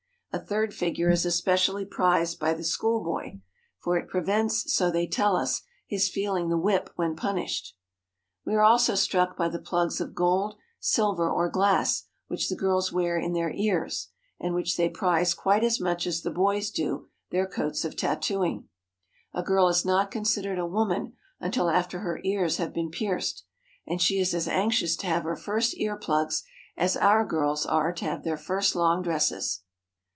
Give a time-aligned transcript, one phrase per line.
[0.33, 3.39] A third figure is especially prized by the schoolboy;
[3.79, 7.75] for it prevents, so they tell us, his feeling the whip when punished.
[8.45, 12.93] We are also struck by the plugs of gold, silver, or glass which the girls
[12.93, 14.07] wear in their ears
[14.39, 18.69] and which they prize quite as much as the boys do their coats of tattooing.
[19.33, 21.11] A girl is not considered a woman
[21.41, 23.43] until after her ears have been pierced,
[23.85, 26.43] and she is as anxious to have her first ear plugs
[26.77, 29.63] as our girls are to have their first long dresses.